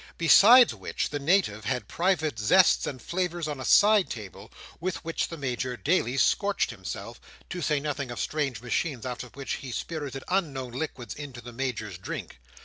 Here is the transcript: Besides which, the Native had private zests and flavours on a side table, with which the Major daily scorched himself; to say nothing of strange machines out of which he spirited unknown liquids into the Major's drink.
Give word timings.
Besides 0.17 0.73
which, 0.73 1.11
the 1.11 1.19
Native 1.19 1.65
had 1.65 1.87
private 1.87 2.37
zests 2.39 2.87
and 2.87 2.99
flavours 2.99 3.47
on 3.47 3.59
a 3.59 3.63
side 3.65 4.09
table, 4.09 4.51
with 4.79 5.05
which 5.05 5.27
the 5.27 5.37
Major 5.37 5.77
daily 5.77 6.17
scorched 6.17 6.71
himself; 6.71 7.21
to 7.51 7.61
say 7.61 7.79
nothing 7.79 8.09
of 8.09 8.19
strange 8.19 8.61
machines 8.61 9.05
out 9.05 9.21
of 9.23 9.35
which 9.35 9.57
he 9.61 9.71
spirited 9.71 10.23
unknown 10.27 10.71
liquids 10.73 11.13
into 11.13 11.39
the 11.39 11.53
Major's 11.53 11.99
drink. 11.99 12.39